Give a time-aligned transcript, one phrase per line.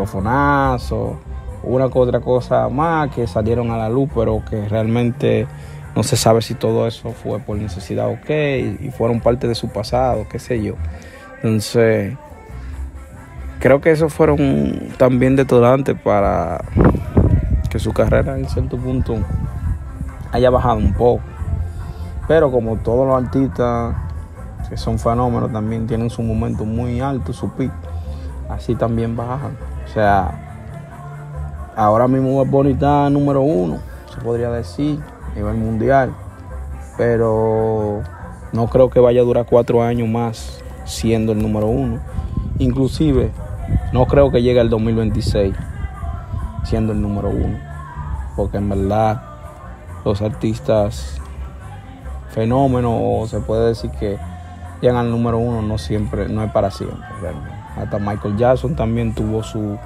[0.00, 5.48] una otra cosa más que salieron a la luz, pero que realmente
[5.96, 9.56] no se sabe si todo eso fue por necesidad o qué, y fueron parte de
[9.56, 10.74] su pasado, qué sé yo.
[11.42, 12.16] Entonces,
[13.58, 16.64] creo que esos fueron también detonantes para
[17.68, 19.16] que su carrera en cierto punto
[20.30, 21.24] haya bajado un poco.
[22.28, 23.96] Pero como todos los artistas
[24.68, 27.74] que son fenómenos también tienen su momento muy alto, su pico,
[28.48, 29.56] así también bajan.
[29.88, 33.78] O sea, ahora mismo es bonita número uno,
[34.12, 36.14] se podría decir, a nivel mundial.
[36.98, 38.02] Pero
[38.52, 42.00] no creo que vaya a durar cuatro años más siendo el número uno.
[42.58, 43.30] Inclusive,
[43.92, 45.54] no creo que llegue al 2026
[46.64, 47.58] siendo el número uno.
[48.36, 49.22] Porque en verdad
[50.04, 51.18] los artistas
[52.30, 54.18] fenómenos, se puede decir que
[54.80, 56.98] llegan al número uno, no siempre, no es para siempre.
[57.20, 57.57] Realmente.
[57.78, 59.78] Hasta Michael Jackson también tuvo su